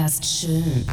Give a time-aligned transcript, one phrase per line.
[0.00, 0.86] Er ist schön.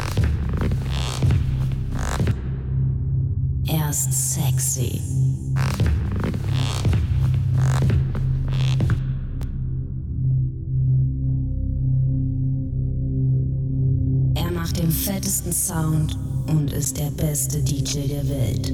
[3.66, 5.02] Er ist sexy.
[14.36, 16.18] Er macht den fettesten Sound
[16.50, 18.74] und ist der beste DJ der Welt.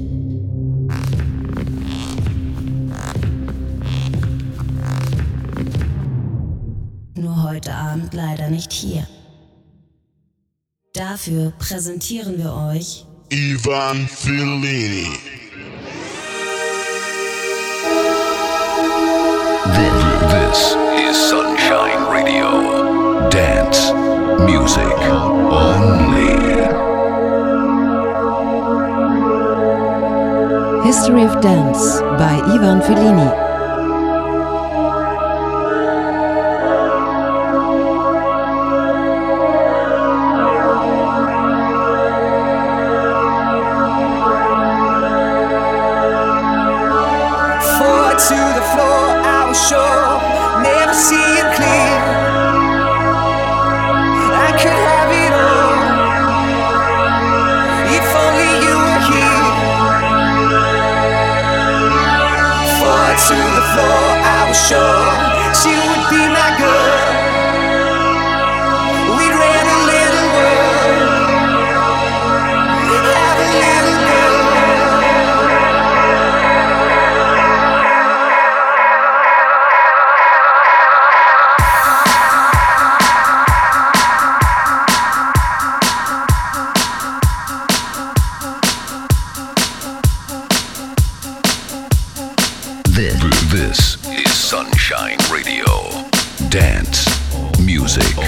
[7.14, 9.06] Nur heute Abend leider nicht hier.
[10.94, 15.08] Dafür präsentieren wir euch Ivan Fellini.
[19.74, 23.28] This is Sunshine Radio.
[23.28, 23.92] Dance
[24.44, 24.86] music
[25.50, 26.30] only.
[30.86, 33.43] History of Dance by Ivan Fellini.
[94.84, 95.64] Sunshine Radio.
[96.50, 97.08] Dance
[97.58, 98.18] music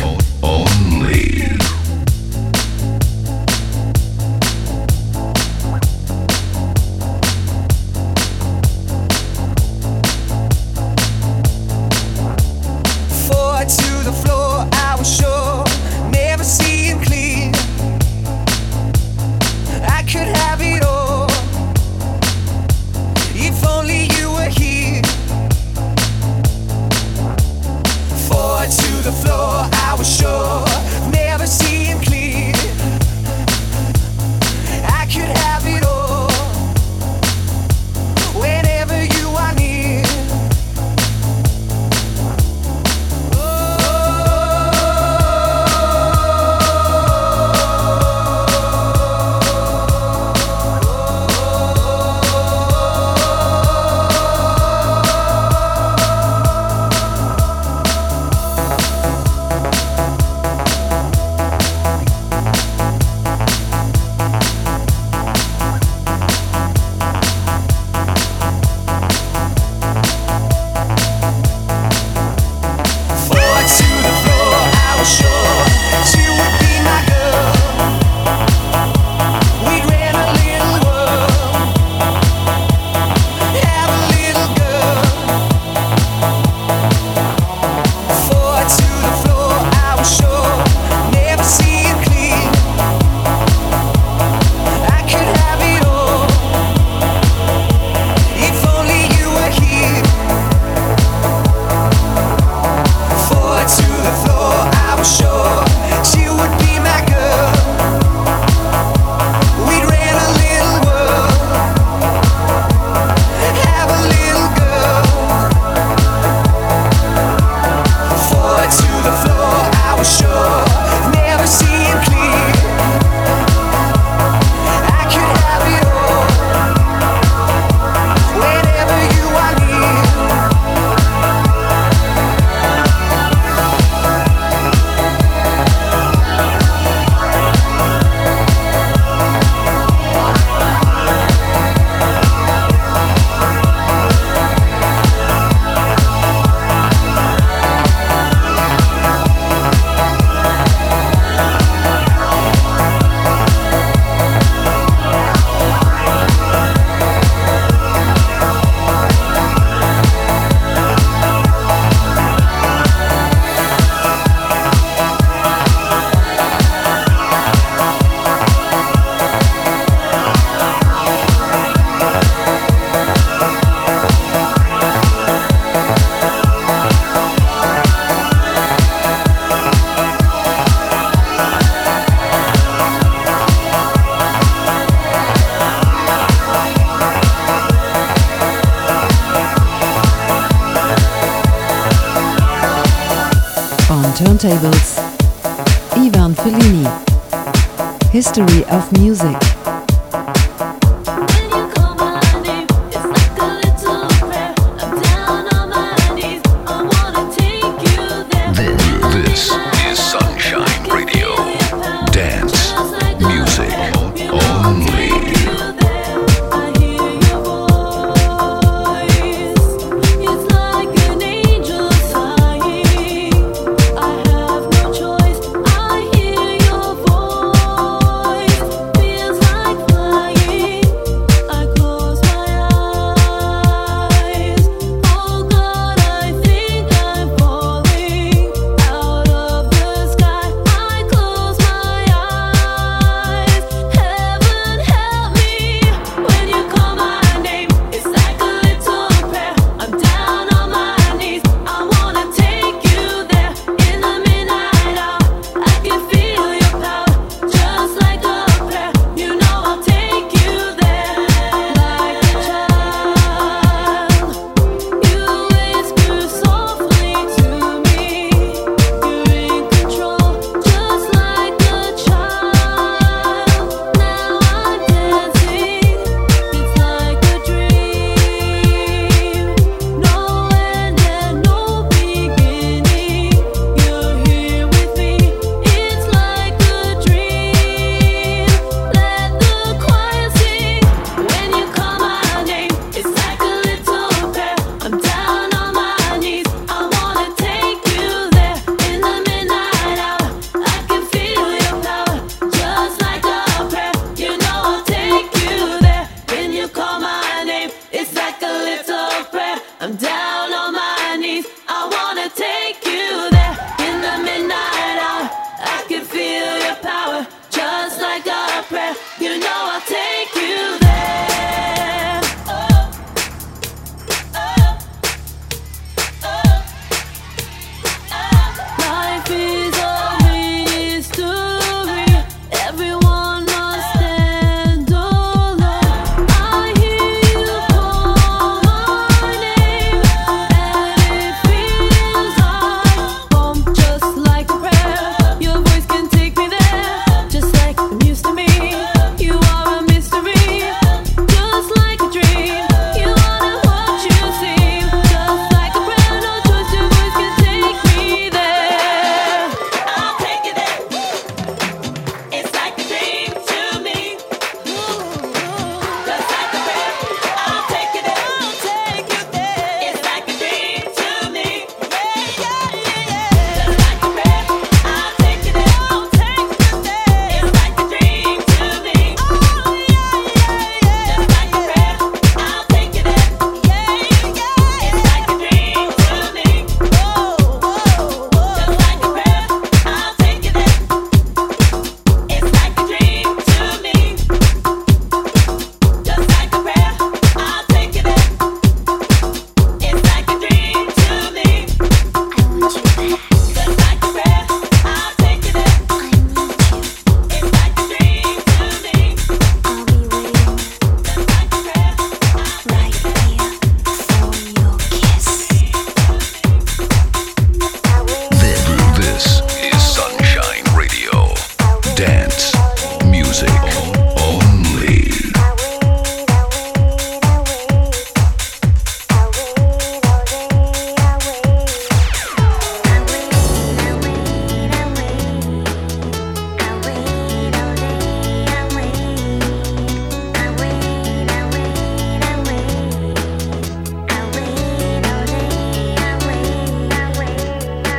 [0.43, 1.66] only.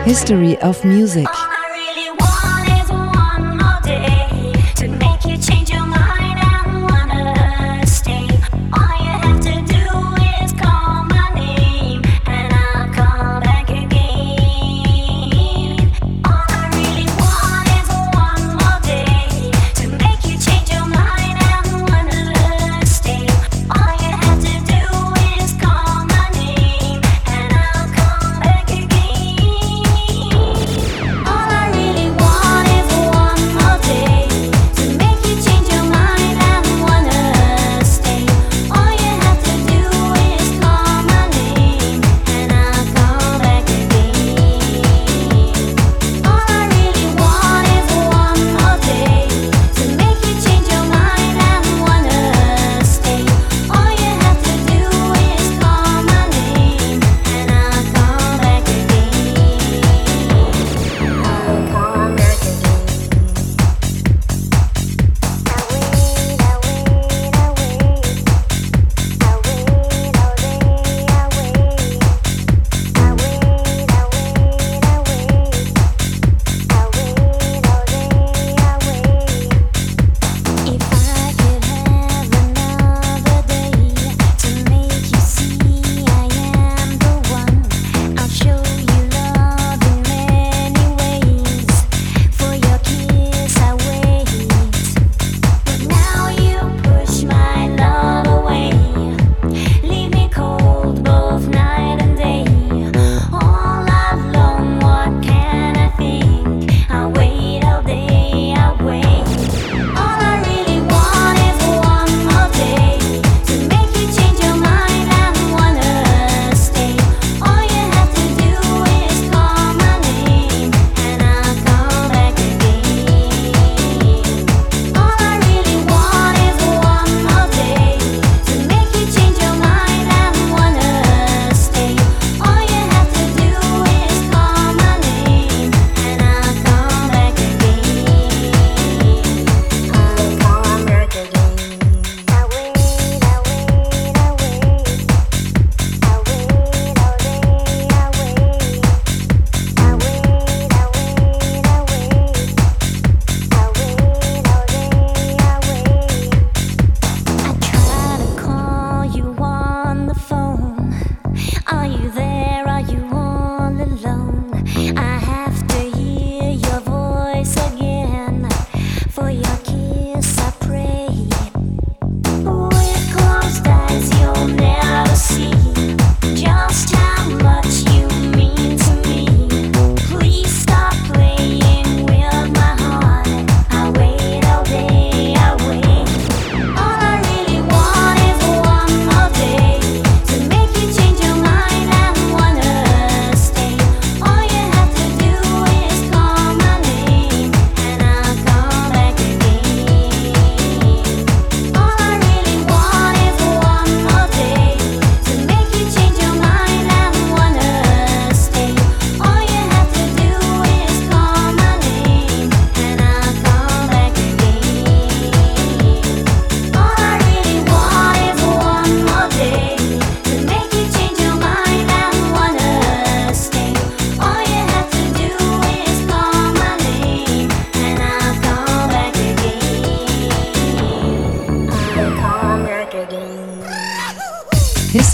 [0.07, 1.27] History of Music.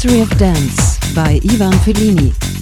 [0.04, 2.53] History of Dance by Ivan Fellini.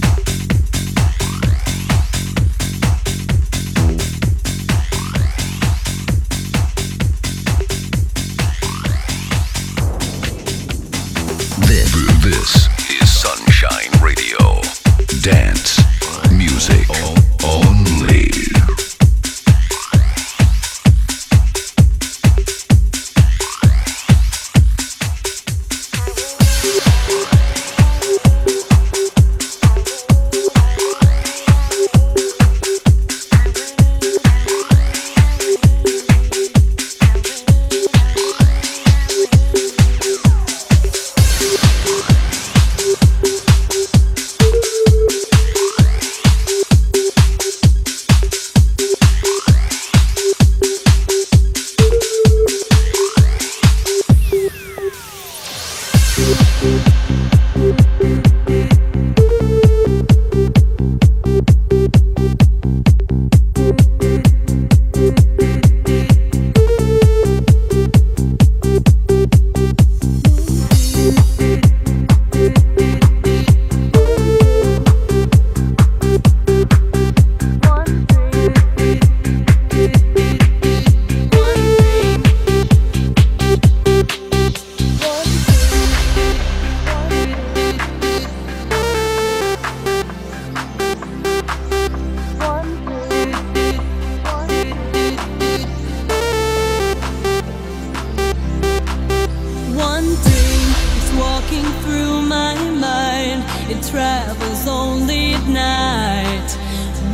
[105.41, 106.57] midnight.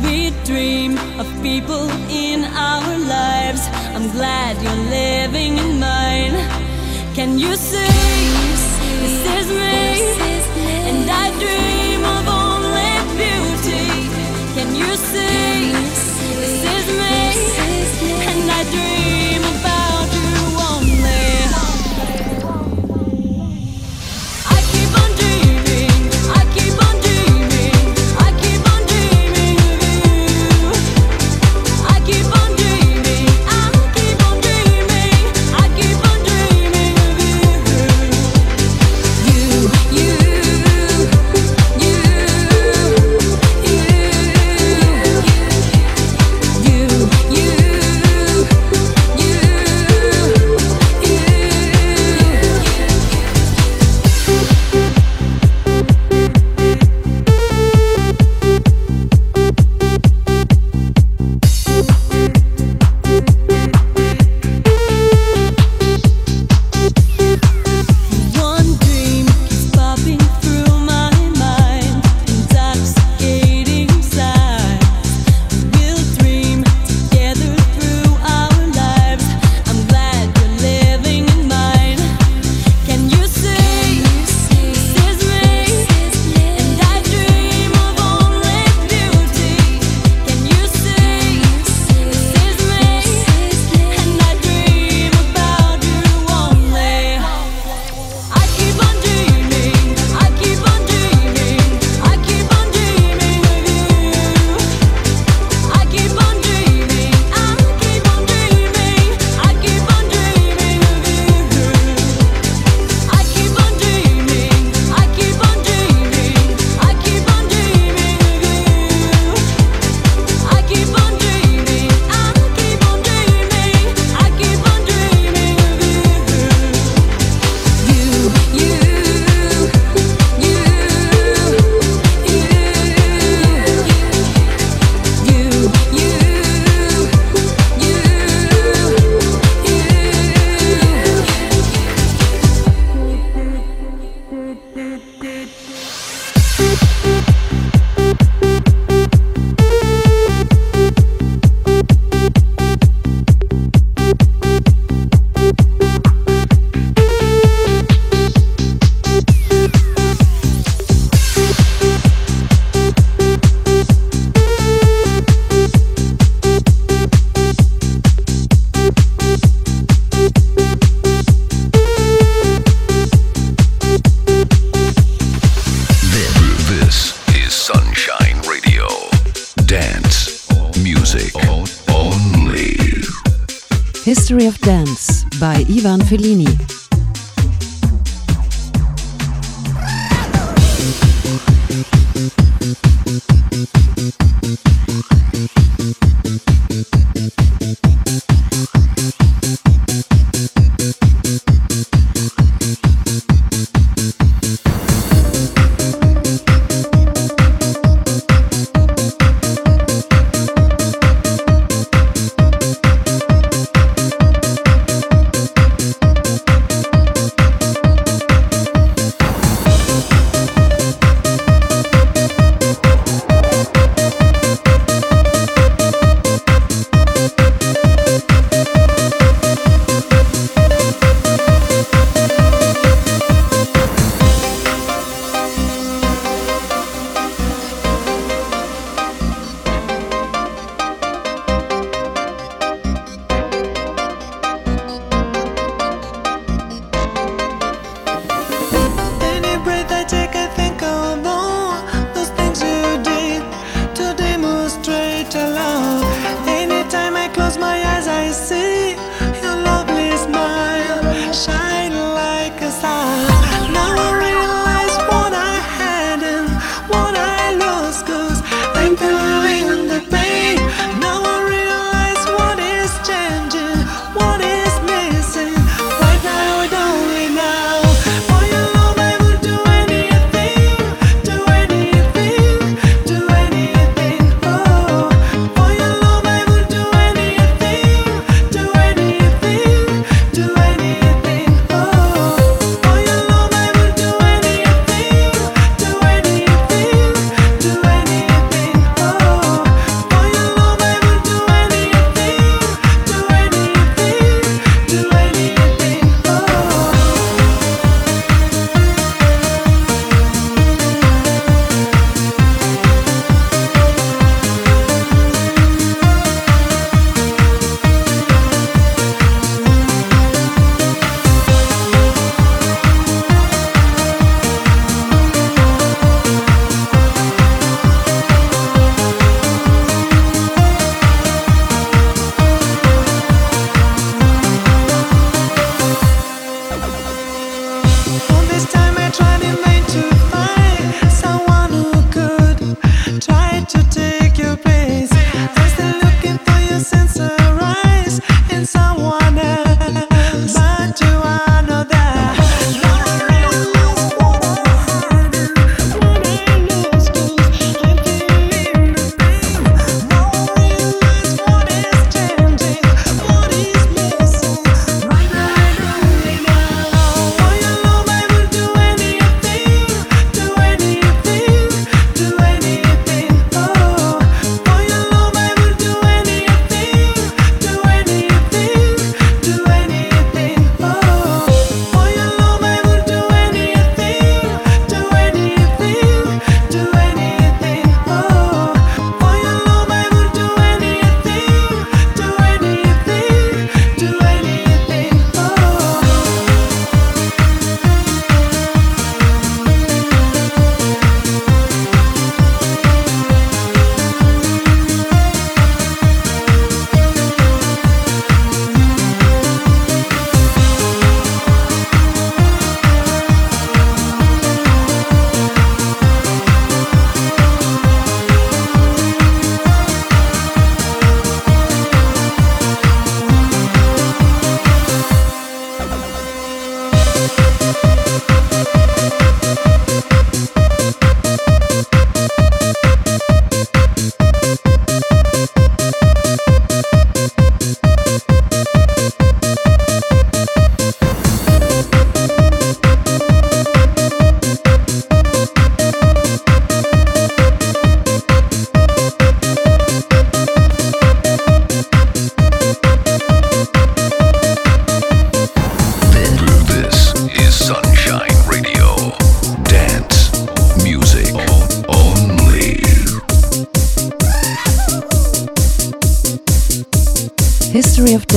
[0.02, 3.68] We dream of people in our lives.
[3.94, 6.36] I'm glad you're living in mine.
[7.14, 7.86] Can you see?
[9.02, 10.00] This is me,
[10.88, 14.08] and I dream of only beauty.
[14.54, 15.72] Can you see?
[16.40, 17.16] This is me,
[18.30, 18.97] and I dream.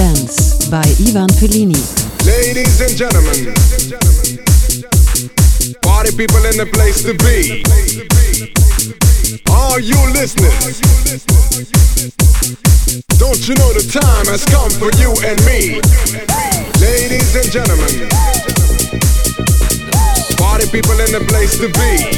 [0.01, 1.77] Dance by Ivan Fellini.
[2.25, 3.53] Ladies and gentlemen,
[5.83, 7.61] party people in the place to be.
[9.53, 10.49] Are you listening?
[13.21, 15.77] Don't you know the time has come for you and me?
[16.81, 18.09] Ladies and gentlemen,
[20.41, 22.17] party people in the place to be.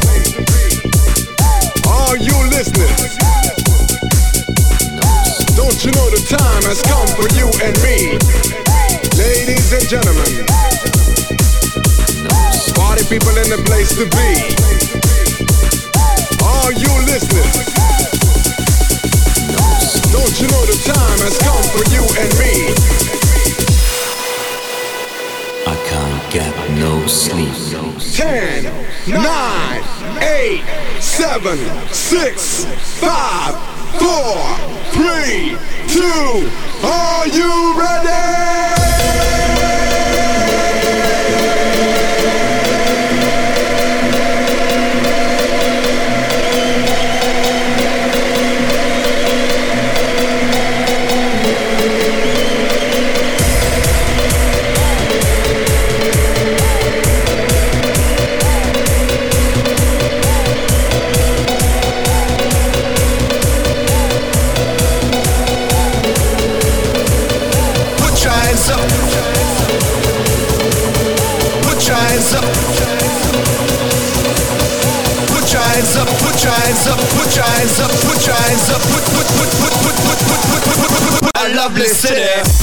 [1.92, 3.43] Are you listening?
[5.74, 8.14] Don't you know the time has come for you and me?
[9.18, 10.46] Ladies and gentlemen,
[12.78, 14.54] party people in the place to be.
[16.46, 17.50] Are you listening?
[20.14, 22.70] Don't you know the time has come for you and me?
[25.66, 27.50] I can't get no sleep.
[28.14, 28.66] Ten,
[29.10, 29.82] nine,
[30.22, 30.62] eight,
[31.02, 31.58] seven,
[31.92, 32.64] six,
[33.02, 34.36] five, four,
[34.92, 36.50] three, two.
[36.86, 39.53] Are you ready?
[76.74, 77.00] Put hands up.
[77.22, 77.92] Put your hands up.
[77.92, 78.82] Put your hands up.
[78.82, 81.38] Put put put put put put put put put put put put.
[81.38, 82.63] A lovely city.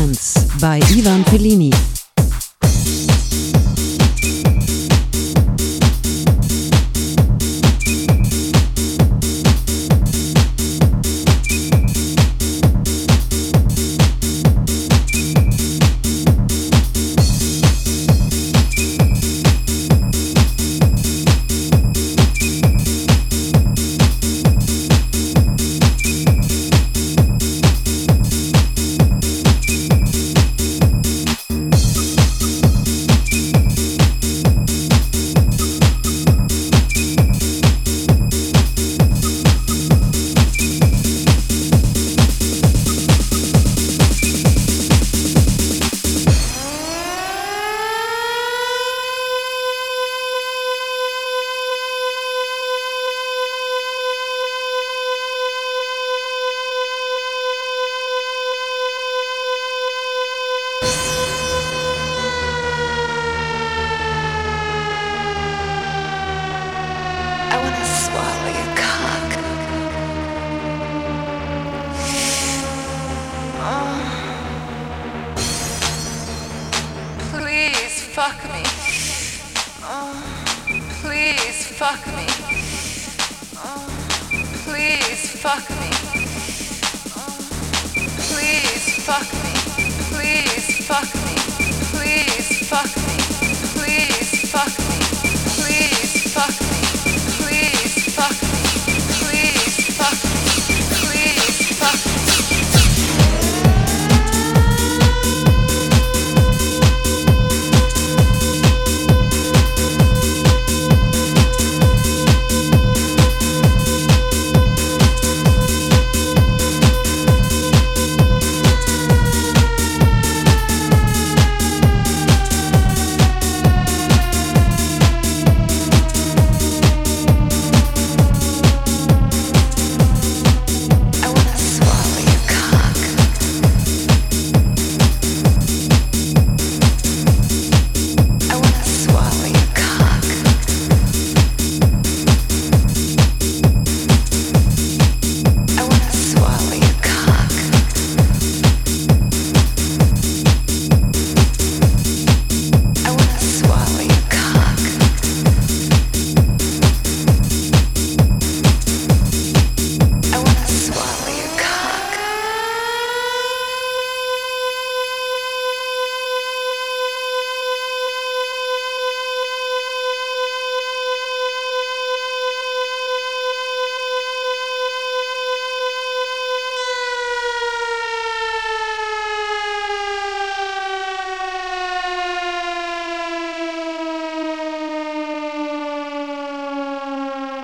[0.00, 1.89] Dance by Ivan Fellini.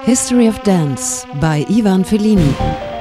[0.07, 2.96] History of Dance by Ivan Fellini.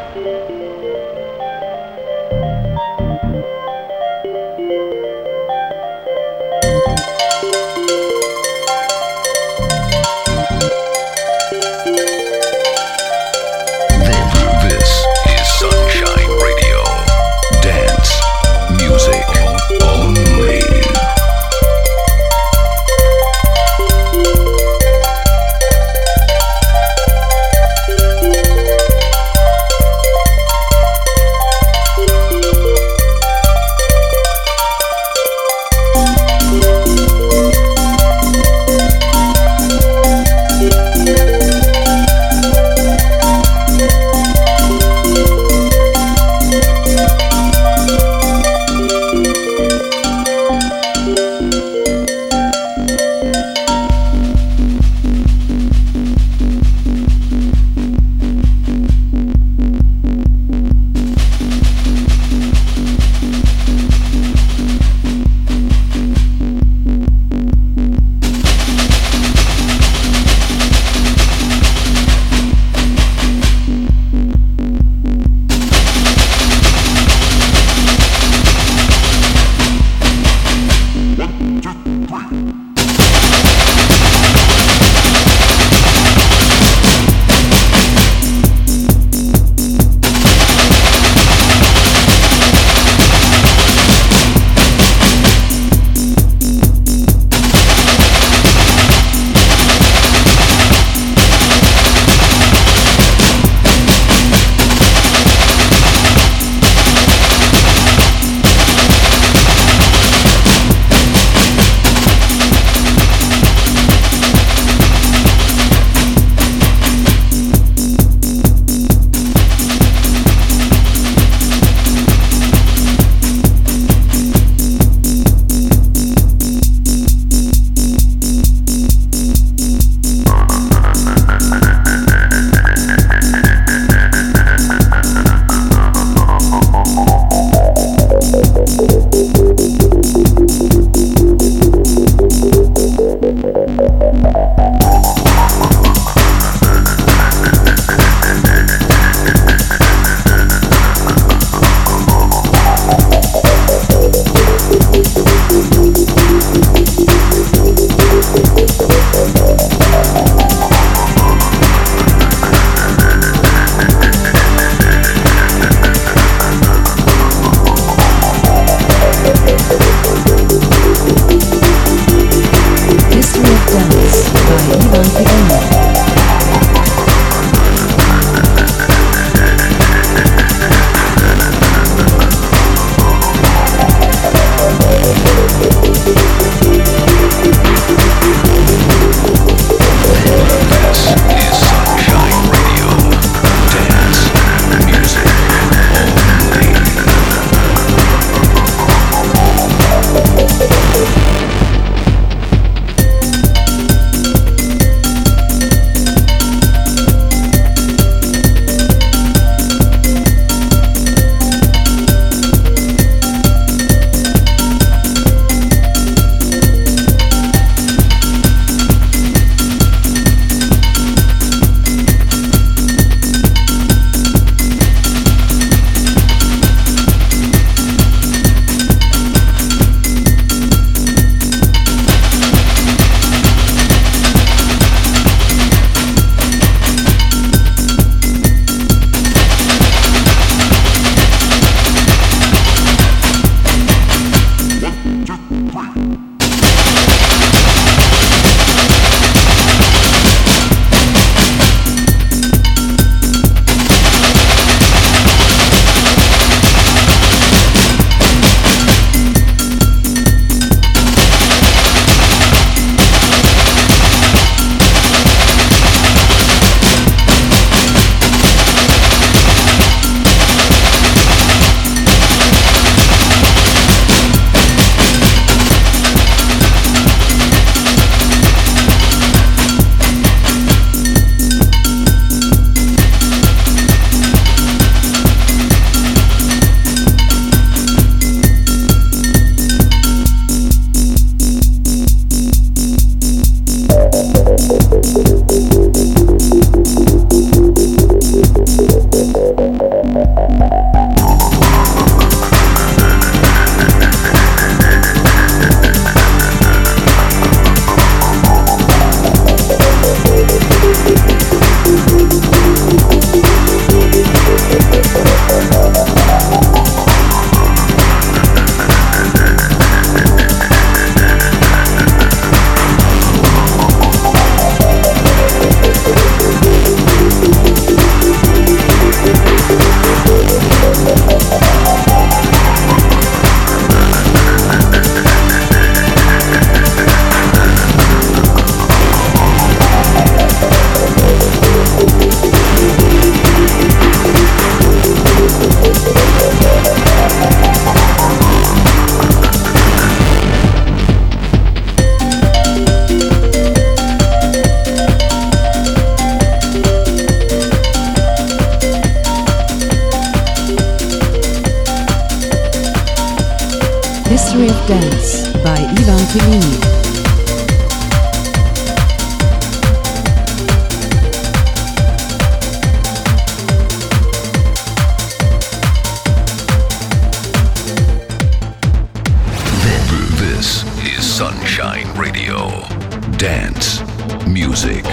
[383.46, 384.02] Dance
[384.48, 385.06] music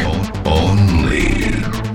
[0.47, 1.92] only.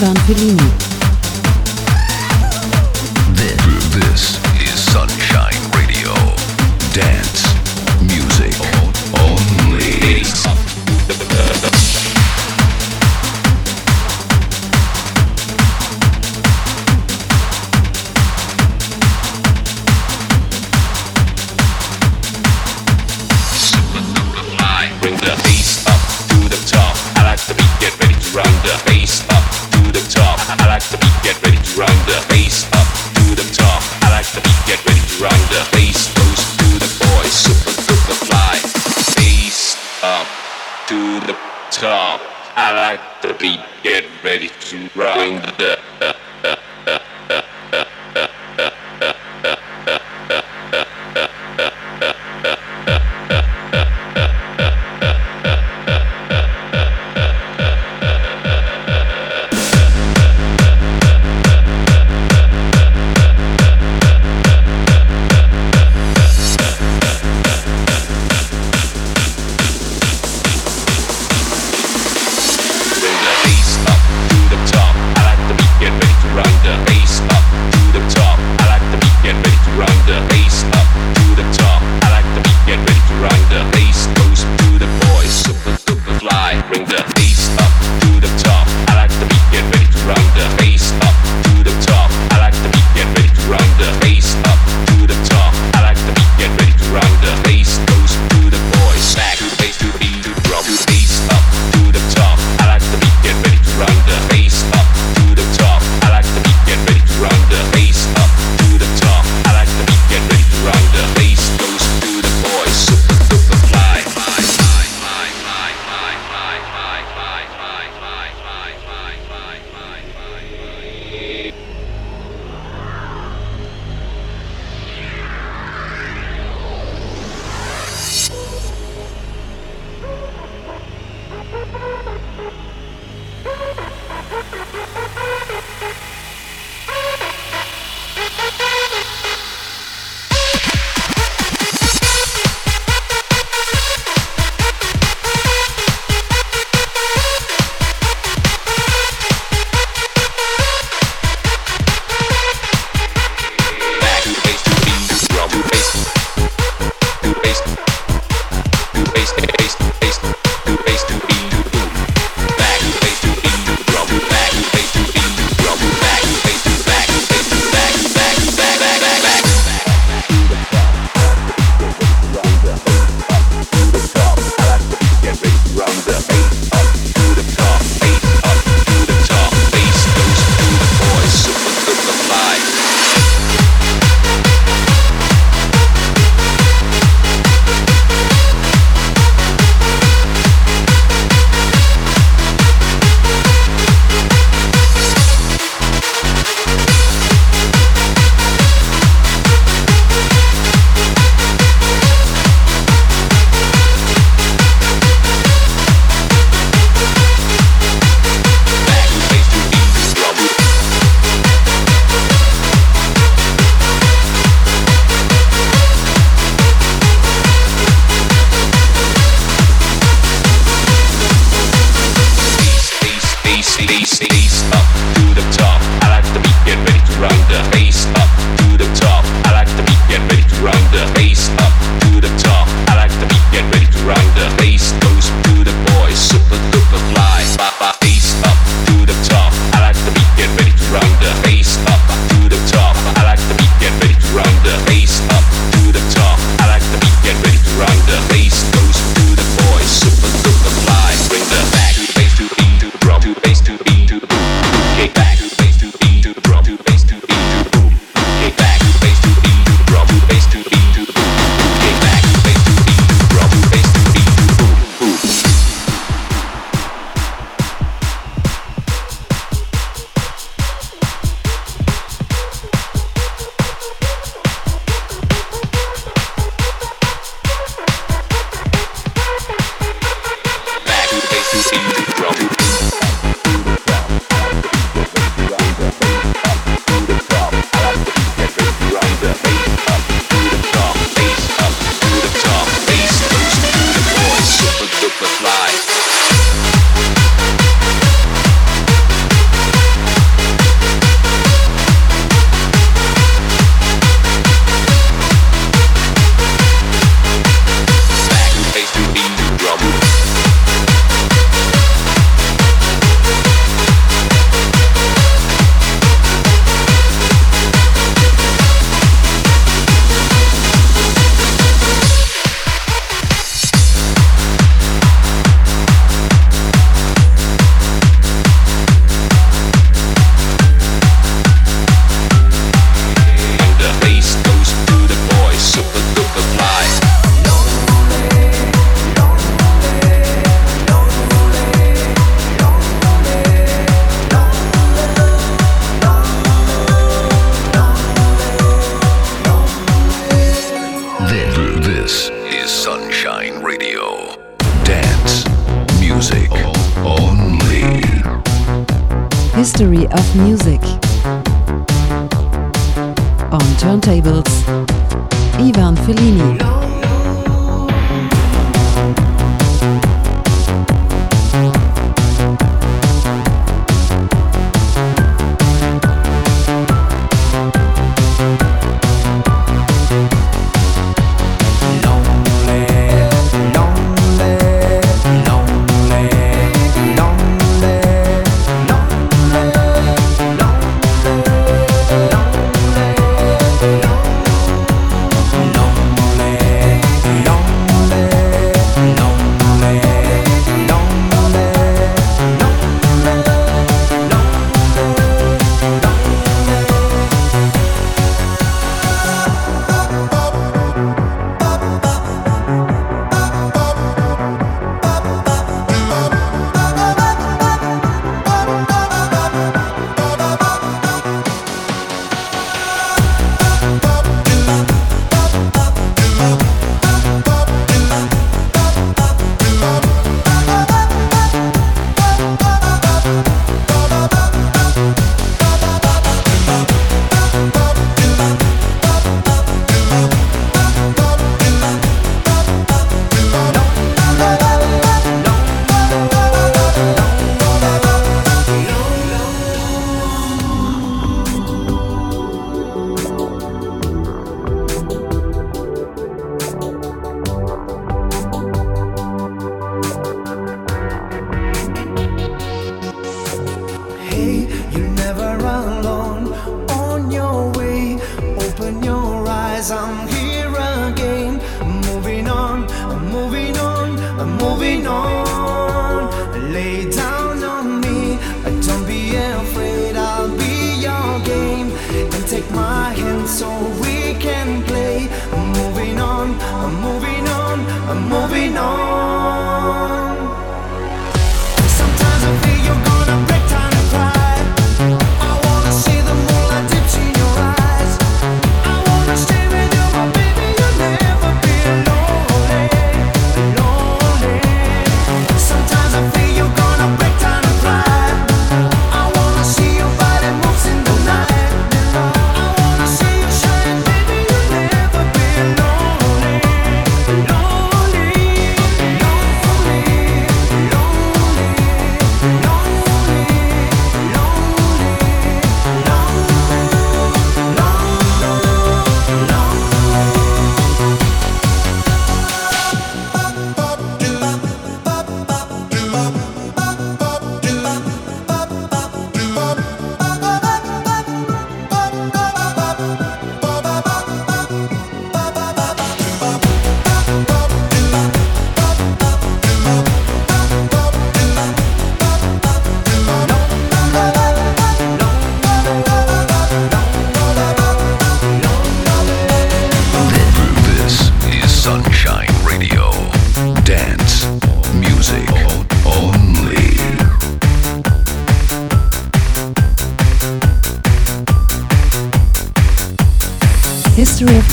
[0.00, 0.89] Ivan Fellini.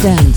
[0.02, 0.37] Dance.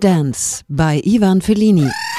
[0.00, 2.09] Dance by Ivan Fellini.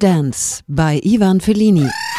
[0.00, 2.09] Dance by Ivan Fellini.